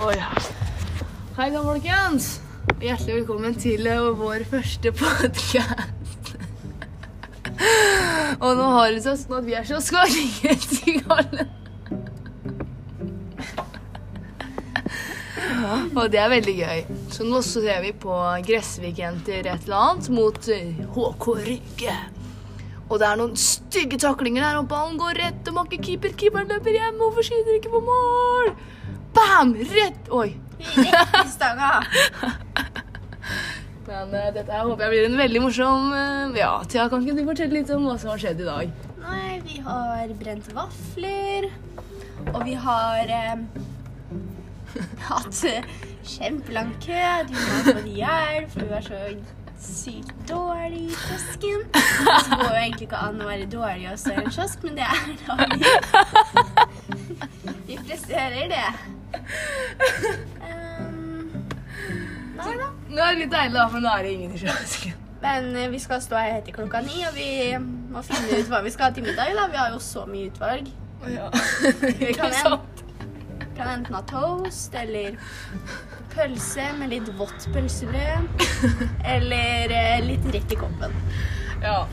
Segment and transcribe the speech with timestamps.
[0.00, 0.14] Oi.
[1.36, 2.38] Hei da, folkens.
[2.80, 6.30] Hjertelig velkommen til eh, vår første podkast.
[8.46, 11.44] Og nå har det seg sånn at vi er så skåringsgale.
[15.92, 16.82] Og det er veldig gøy.
[17.12, 18.16] Så nå så ser vi på
[18.48, 22.00] Gressvik-jenter et eller annet mot eh, HK Rygge.
[22.88, 26.16] Og det er noen stygge taklinger der, og ballen går rett, og makker keeper.
[26.16, 28.54] Keeperen løper hjem, hvorfor skyter ikke på mål?
[29.20, 29.54] Bam!
[29.54, 30.36] Rett Oi.
[30.58, 31.80] Rett i stanga.
[33.86, 37.16] Men uh, dette her håper jeg blir en veldig morsom uh, Ja, Thea, kan ikke
[37.18, 38.66] du fortelle litt om hva som har skjedd i dag?
[39.02, 41.42] Nei, vi har brent vafler.
[42.30, 43.38] Og vi har uh,
[45.10, 45.36] hatt
[46.06, 47.04] kjempelang kø.
[47.28, 48.98] Du har fått hjelp, for du er så
[49.60, 51.60] sykt dårlig i kiosken.
[51.74, 51.82] Det
[52.30, 54.94] går jo egentlig ikke an å være dårlig også i en kiosk, men det er
[55.26, 55.58] da vi.
[57.68, 58.68] Vi presterer det.
[60.40, 61.44] Um,
[62.38, 62.70] nei da.
[62.90, 64.96] Nå er det litt deilig, da, for nå er det ingen i kiosken.
[65.20, 67.30] Men eh, vi skal stå her til klokka ni, og vi
[67.92, 69.34] må finne ut hva vi skal ha til middag.
[69.36, 69.48] Da.
[69.52, 70.70] Vi har jo så mye utvalg.
[71.08, 71.30] Ja.
[72.00, 72.82] Vi kan, sant?
[73.56, 75.16] kan enten ha toast eller
[76.12, 78.44] pølse med litt vått pølsebrød.
[79.14, 80.96] Eller eh, litt rett i koppen.
[81.62, 81.86] Ja.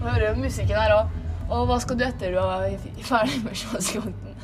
[0.00, 1.20] Nå hører vi musikken her òg.
[1.52, 4.36] Og hva skal du etter du er ferdig med kioskonten?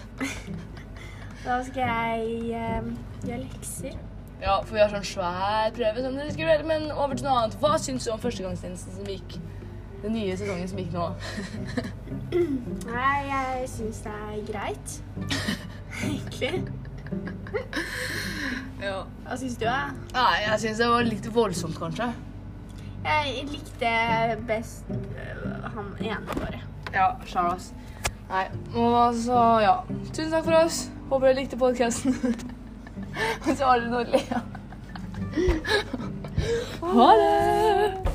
[1.45, 2.89] Da skal jeg eh,
[3.25, 3.95] gjøre lekser.
[4.41, 7.57] Ja, for vi har sånn svær prøve som dere skriver, men over til noe annet.
[7.61, 9.37] Hva syns du om førstegangstjenesten som gikk?
[10.01, 11.09] Den nye sesongen som gikk nå.
[12.95, 14.95] Nei, jeg syns det er greit.
[16.07, 16.65] Egentlig.
[18.81, 19.03] Ja.
[19.27, 19.93] Hva syns du, da?
[20.17, 22.09] Nei, jeg syns det var litt voldsomt, kanskje.
[23.05, 23.93] Jeg likte
[24.49, 26.61] best øh, han ene, bare.
[26.93, 27.71] Ja, Charles.
[28.31, 28.47] Nei,
[28.79, 29.75] og så ja.
[30.15, 30.85] Tusen takk for oss.
[31.11, 32.15] Håper dere likte podkasten.
[33.49, 34.45] Og så har dere noe å le av.
[36.95, 38.10] Ha det!